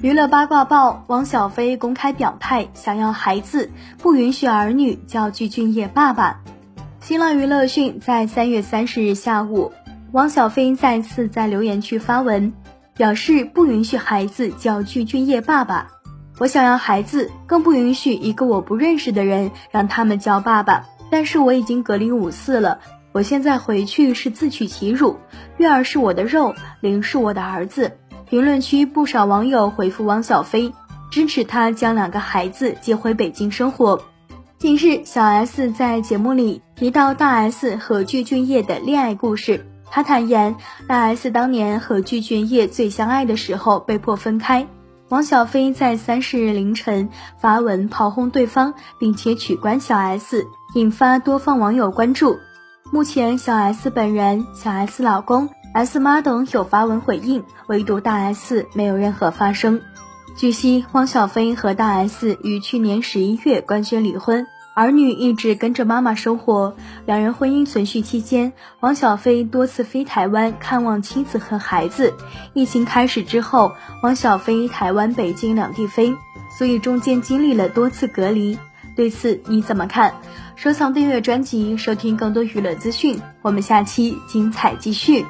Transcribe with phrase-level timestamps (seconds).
[0.00, 6.40] 娱乐八卦报：汪小菲公开表态想要孩子，不允许儿女叫具俊晔爸爸。
[7.00, 9.72] 新浪娱乐讯，在三月三十日下午，
[10.12, 12.52] 汪小菲再次在留言区发文，
[12.96, 15.88] 表示不允许孩子叫具俊晔爸爸。
[16.38, 20.86] 我想要孩子，更不允许一个我不认识的人让他们叫爸爸。
[21.10, 22.78] 但是我已经隔离五次了，
[23.10, 25.16] 我现在回去是自取其辱。
[25.56, 27.98] 月儿是我的肉，灵是我的儿子。
[28.28, 30.74] 评论区不少网友回复汪小菲，
[31.10, 34.02] 支持他将两个孩子接回北京生活。
[34.58, 39.66] 近日，小 S 在节目里提到大 S 和具俊晔的恋爱故事。
[39.90, 40.56] 他坦言，
[40.86, 44.66] 大 S 当年和具俊晔最相爱的时候被迫分开。
[45.08, 47.08] 汪小菲在三十日凌晨
[47.40, 52.36] 发文炮轰对方，并且取关小 S，引发多方网友关注。
[52.92, 55.48] 目前，小 S 本人、小 S 老公。
[55.78, 59.80] S 妈等有发文回应，唯独大 S 没有任何发声。
[60.36, 66.74] 据悉，汪小菲和大 S 于去年十一月官宣离婚，儿女一直跟着妈妈生活。
[67.06, 72.12] 两人婚姻存续期间，汪小菲多次飞台湾看望妻子和孩子。
[72.54, 73.70] 疫情开始之后，
[74.02, 76.12] 汪小菲台湾、北京两地飞，
[76.58, 78.58] 所以中间经历了多次隔离。
[78.96, 80.12] 对此你怎么看？
[80.56, 83.20] 收藏订阅专辑，收听更多娱乐资讯。
[83.42, 85.24] 我们下期精彩继续。